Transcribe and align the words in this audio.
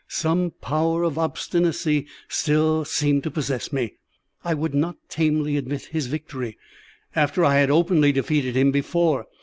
Some 0.07 0.53
power 0.61 1.03
of 1.03 1.19
obstinacy 1.19 2.07
seemed 2.27 3.21
to 3.23 3.29
possess 3.29 3.71
me. 3.71 3.97
I 4.43 4.55
would 4.55 4.73
not 4.73 4.95
tamely 5.09 5.57
admit 5.57 5.89
his 5.91 6.07
victory, 6.07 6.57
after 7.15 7.45
I 7.45 7.57
had 7.59 7.69
openly 7.69 8.11
defeated 8.11 8.55
him 8.57 8.71
before. 8.71 9.27